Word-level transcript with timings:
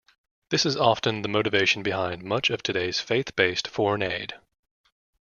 This 0.49 0.65
is 0.65 0.75
often 0.75 1.21
the 1.21 1.27
motivation 1.29 1.83
behind 1.83 2.23
much 2.23 2.49
of 2.49 2.63
today's 2.63 2.99
faith-based 2.99 3.67
foreign 3.67 4.01
aid. 4.01 4.33